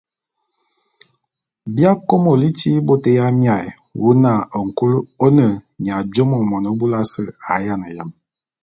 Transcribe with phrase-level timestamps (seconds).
[1.73, 3.67] Bi akômo liti bôt ya miaé
[4.01, 4.31] wu na
[4.65, 4.91] nkul
[5.25, 5.47] ô ne
[5.83, 8.09] nya jùomo mone búlù ase a yiane yem.